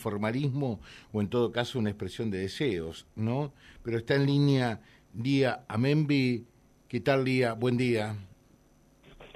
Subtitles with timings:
[0.00, 0.78] formalismo
[1.12, 3.52] o en todo caso una expresión de deseos, ¿no?
[3.82, 4.80] Pero está en línea
[5.12, 6.44] Lía Amenbi.
[6.88, 7.54] ¿Qué tal, Lía?
[7.54, 8.14] Buen día.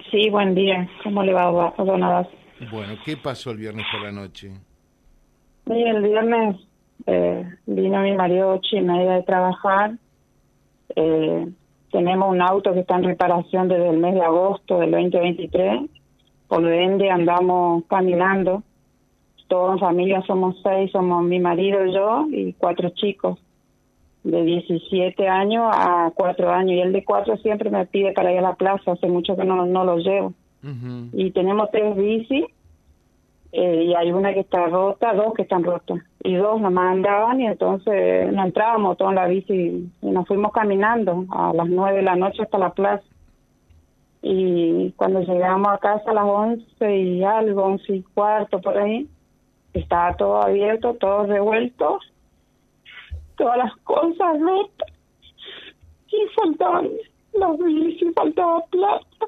[0.09, 0.89] Sí, buen día.
[1.03, 2.29] ¿Cómo le va, donadas?
[2.71, 4.51] Bueno, ¿qué pasó el viernes por la noche?
[5.67, 6.55] Sí, el viernes
[7.07, 9.97] eh, vino mi marido ocho y media de trabajar.
[10.95, 11.45] Eh,
[11.91, 15.89] tenemos un auto que está en reparación desde el mes de agosto del 2023.
[16.47, 18.63] Por ende, andamos caminando
[19.53, 23.37] todos en familia somos seis, somos mi marido, yo y cuatro chicos
[24.23, 28.39] de 17 años a cuatro años y el de cuatro siempre me pide para ir
[28.39, 30.33] a la plaza, hace mucho que no, no lo llevo.
[31.11, 32.45] Y tenemos tres bicis
[33.51, 37.39] eh, y hay una que está rota, dos que están rotas y dos nomás andaban
[37.39, 41.97] y entonces no entrábamos todos en la bici y nos fuimos caminando a las nueve
[41.97, 43.03] de la noche hasta la plaza.
[44.23, 49.07] Y cuando llegamos a casa a las once y algo, once y cuarto por ahí,
[49.73, 51.99] estaba todo abierto, todo revuelto,
[53.37, 54.89] todas las cosas rotas.
[56.07, 56.89] Y faltaban
[57.33, 59.27] las bicis, faltaba plata.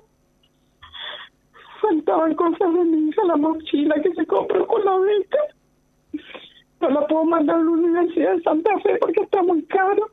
[1.81, 5.39] Faltaban cosas de mi hija, la mochila que se compró con la beca.
[6.81, 10.09] No la puedo mandar a la Universidad de Santa Fe porque está muy caro.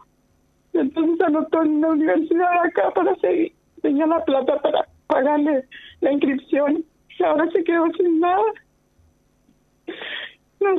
[0.73, 3.53] Entonces anotó en la universidad acá para seguir.
[3.83, 5.67] Tenía la plata para pagarle
[6.01, 6.85] la inscripción.
[7.19, 8.43] Y ahora se quedó sin nada.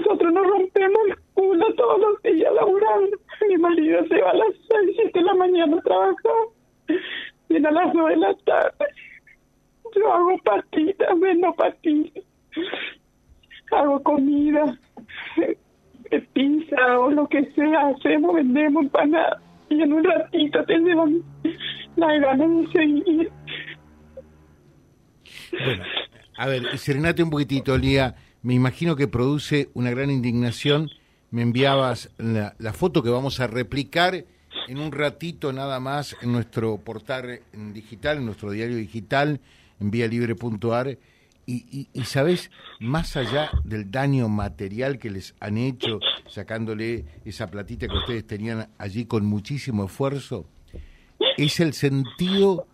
[0.04, 3.18] Nosotros nos rompemos el culo todos los días laburando.
[3.48, 6.98] Mi marido se va a las seis, siete de la mañana a trabajar.
[7.48, 8.86] Viene a las nueve de la tarde.
[9.96, 12.24] Yo hago patitas, vendo patitas.
[13.72, 14.78] Hago comida,
[16.34, 17.88] pizza o lo que sea.
[17.88, 19.42] Hacemos, vendemos empanadas.
[19.70, 21.24] Y en un ratito te llevan
[21.96, 23.32] la ganas de seguir.
[25.52, 25.84] Bueno,
[26.38, 30.92] a ver, serenate un poquitito, Lía me imagino que produce una gran indignación.
[31.32, 34.26] Me enviabas la, foto que vamos a replicar
[34.68, 37.40] en un ratito nada más en nuestro portal
[37.74, 39.40] digital, en nuestro diario digital,
[39.80, 40.98] en vialibre.ar.
[41.46, 47.88] Y, y, sabes, más allá del daño material que les han hecho, sacándole esa platita
[47.88, 50.46] que ustedes tenían allí con muchísimo esfuerzo,
[51.38, 52.68] es el sentido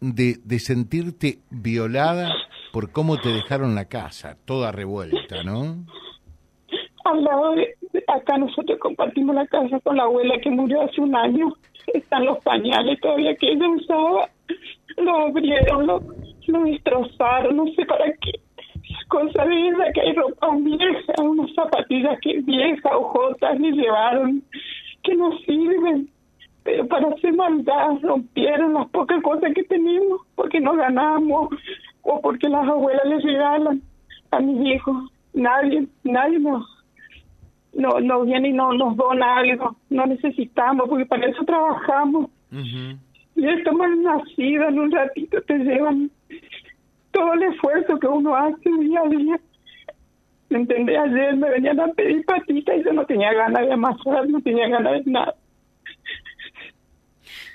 [0.00, 2.34] de sentirte violada
[2.72, 5.84] por cómo te dejaron la casa, toda revuelta, ¿no?
[7.04, 7.74] Al lado de,
[8.08, 11.52] acá nosotros compartimos la casa con la abuela que murió hace un año.
[11.92, 14.28] Están los pañales todavía que ella usaba.
[14.96, 16.00] Lo abrieron, lo,
[16.64, 18.32] destrozaron, no sé para qué.
[19.08, 24.42] Cosa de ella que hay ropa vieja, unas zapatillas que viejas, ojotas, le llevaron,
[25.02, 26.08] que no sirven.
[26.62, 31.48] Pero para hacer maldad rompieron las pocas cosas que tenemos porque no ganamos,
[32.02, 33.82] o porque las abuelas les regalan
[34.30, 35.10] a mis hijos.
[35.34, 36.64] Nadie, nadie nos,
[37.74, 39.76] no, no viene y no nos dona algo.
[39.90, 42.30] No necesitamos, porque para eso trabajamos.
[43.34, 46.10] Y estamos nacidos en un ratito, te llevan
[47.12, 49.40] todo el esfuerzo que uno hace día a día.
[50.50, 50.98] ¿Me entendés?
[50.98, 54.68] Ayer me venían a pedir patitas y yo no tenía ganas de amasar, no tenía
[54.68, 55.34] ganas de nada.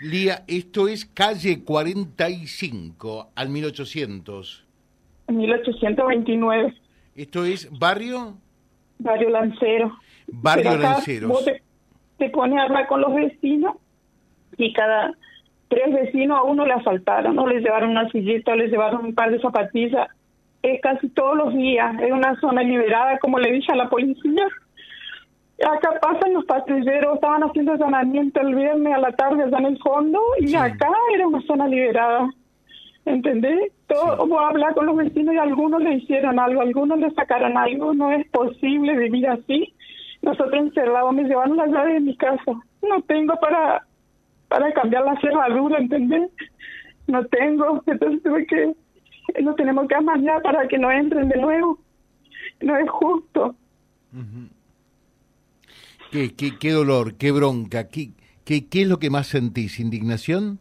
[0.02, 4.66] Lía, esto es calle 45 al 1800.
[5.28, 6.74] 1829.
[7.16, 8.38] ¿Esto es barrio?
[9.00, 9.97] Barrio Lancero.
[10.28, 11.30] Barrio Lancero.
[11.44, 11.63] te,
[12.18, 13.75] te pones a hablar con los vecinos
[14.58, 15.13] y cada
[15.68, 19.31] tres vecinos a uno le asaltaron, no les llevaron una sillita, les llevaron un par
[19.31, 20.09] de zapatillas.
[20.62, 24.47] Es casi todos los días, es una zona liberada, como le dije a la policía.
[25.66, 29.79] Acá pasan los patrulleros, estaban haciendo allanamiento el viernes a la tarde allá en el
[29.79, 32.29] fondo y acá era una zona liberada.
[33.06, 33.72] ¿Entendés?
[33.88, 34.34] Todo, sí.
[34.38, 38.28] hablar con los vecinos y algunos le hicieron algo, algunos le sacaron algo, no es
[38.29, 39.73] posible vivir así.
[40.22, 42.51] Nosotros encerrados me llevaron la llave de mi casa.
[42.81, 43.88] No tengo para
[44.47, 46.31] para cambiar la cerradura, ¿entendés?
[47.07, 48.73] No tengo, entonces tuve que,
[49.41, 51.79] no tenemos que amañar para que no entren de nuevo.
[52.62, 53.56] No es justo.
[56.11, 58.11] ¿Qué, qué, qué dolor, qué bronca, qué,
[58.45, 59.79] qué, qué es lo que más sentís?
[59.79, 60.59] ¿Indignación?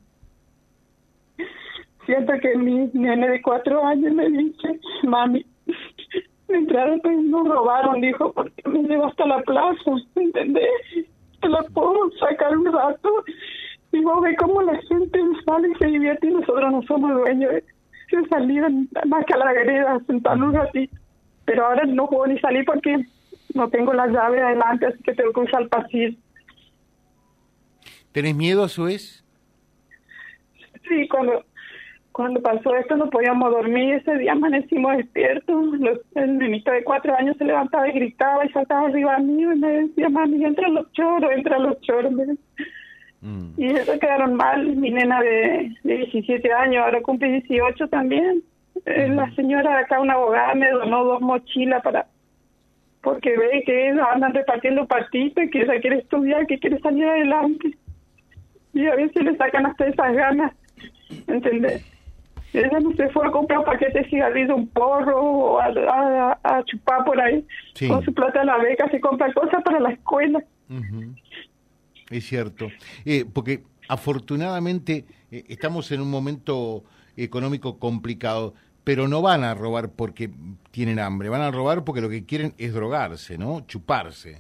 [2.05, 5.45] Siento que mi nene de cuatro años me dice, mami,
[6.49, 10.65] me entraron, pues nos robaron, dijo, porque me llevo hasta la plaza, ¿entendés?
[11.41, 13.25] Te la puedo sacar un rato.
[13.93, 17.53] Y vos ves cómo la gente sale y se divierte y nosotros no somos dueños
[17.53, 18.63] de salir
[19.07, 20.97] más que a la vereda, sentarnos un ratito.
[21.45, 23.05] Pero ahora no puedo ni salir porque
[23.57, 26.17] no tengo la llave adelante, así que tengo que usar el pasillo.
[28.13, 29.25] ¿Tenés miedo a su vez?
[30.89, 31.45] Sí, cuando,
[32.13, 35.65] cuando pasó esto no podíamos dormir, ese día amanecimos despiertos,
[36.15, 39.69] el niñito de cuatro años se levantaba y gritaba y saltaba arriba mío y me
[39.69, 42.13] decía, mami, entra los choros, entra los choros.
[43.21, 43.49] Mm.
[43.57, 48.43] Y eso quedaron mal, mi nena de, de 17 años, ahora cumple 18 también.
[48.85, 52.07] Eh, la señora de acá, una abogada, me donó dos mochilas para
[53.07, 57.79] porque ve que andan repartiendo partidos y que ella quiere estudiar, que quiere salir adelante.
[58.75, 60.53] Y a veces le sacan hasta esas ganas,
[61.29, 61.85] ¿entendés?
[62.53, 67.05] Ella no se fue a comprar un paquete de cigarrillos, un porro, o a, chupar
[67.05, 67.47] por ahí.
[67.87, 70.43] Con su plata de la beca se compra cosas para la escuela.
[72.11, 72.67] Es cierto.
[73.05, 76.83] Eh, porque afortunadamente eh, estamos en un momento
[77.17, 78.55] económico complicado,
[78.87, 80.31] pero no van a robar porque
[80.71, 83.67] tienen hambre, van a robar porque lo que quieren es drogarse, ¿no?
[83.67, 84.39] Chuparse.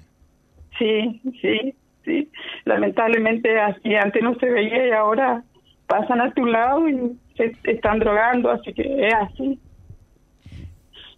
[0.79, 2.31] Sí, sí, sí.
[2.65, 5.43] Lamentablemente así antes no se veía y ahora
[5.89, 9.59] pasan a tu lado y se están drogando, así que es así.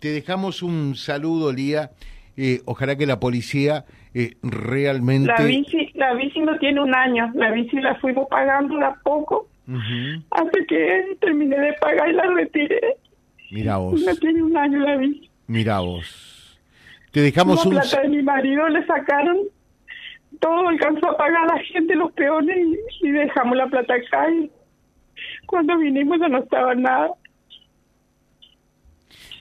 [0.01, 1.91] Te dejamos un saludo, Lía.
[2.35, 3.85] Eh, ojalá que la policía
[4.15, 5.31] eh, realmente...
[5.37, 8.95] La bici, la bici no tiene un año, la bici la fuimos pagando de a
[9.05, 9.49] poco,
[10.31, 12.97] hasta que terminé de pagar y la retiré.
[13.50, 14.00] Mira vos.
[14.00, 14.85] No tiene un año.
[15.47, 16.59] Mira vos.
[17.11, 19.39] Te dejamos la plata de mi marido le sacaron
[20.41, 22.56] todo alcanzó a pagar a la gente los peones
[23.00, 24.50] y, dejamos la plata acá y
[25.47, 27.11] cuando vinimos ya no estaba nada.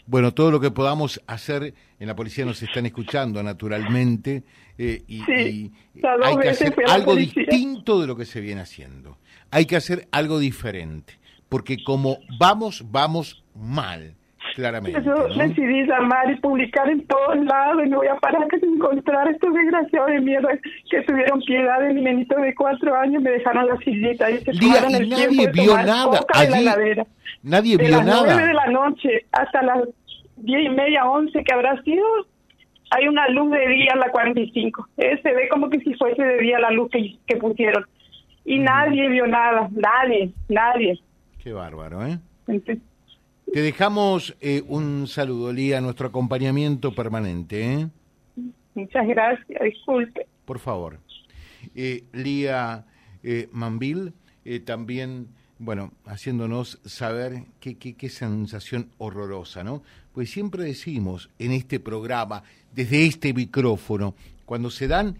[0.05, 4.43] Bueno, todo lo que podamos hacer en la policía nos están escuchando naturalmente
[4.77, 9.17] eh, y, hay que hacer algo distinto de lo que se viene haciendo.
[9.51, 14.15] Hay que hacer algo diferente, porque como vamos, vamos mal
[14.55, 15.01] claramente.
[15.03, 19.27] Yo decidí llamar y publicar en todos lados y me voy a parar que encontrar
[19.29, 20.49] estos desgraciados de mierda
[20.89, 24.53] que tuvieron piedad de mi nenito de cuatro años me dejaron la sillita y se
[24.53, 26.65] Lía, y nadie vio nada allí.
[27.43, 28.23] Nadie vio nada.
[28.23, 29.79] De las nueve de la noche hasta las
[30.37, 32.05] diez y media, once que habrá sido,
[32.89, 34.89] hay una luz de día en la 45.
[34.97, 37.85] Eh, se ve como que si fuese de día la luz que, que pusieron.
[38.45, 40.99] Y nadie vio nada, nadie, nadie.
[41.47, 42.19] Qué bárbaro, ¿eh?
[43.53, 47.73] Te dejamos eh, un saludo, Lía, nuestro acompañamiento permanente.
[47.73, 47.87] ¿eh?
[48.75, 50.27] Muchas gracias, disculpe.
[50.43, 50.99] Por favor.
[51.73, 52.83] Eh, Lía
[53.23, 54.11] eh, Manville,
[54.65, 59.83] también, bueno, haciéndonos saber qué, qué, qué sensación horrorosa, ¿no?
[60.11, 62.43] Pues siempre decimos en este programa,
[62.75, 65.17] desde este micrófono, cuando se dan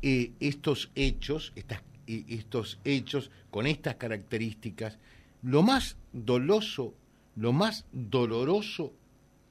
[0.00, 5.00] estos hechos, estas, estos hechos con estas características,
[5.46, 6.94] lo más doloso
[7.36, 8.94] lo más doloroso,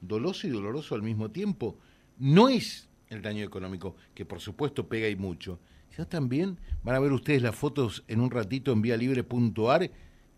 [0.01, 1.77] doloso y doloroso al mismo tiempo,
[2.17, 5.59] no es el daño económico, que por supuesto pega y mucho,
[5.91, 9.91] sino también van a ver ustedes las fotos en un ratito en libre.ar,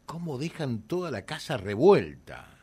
[0.06, 2.56] cómo dejan toda la casa revuelta.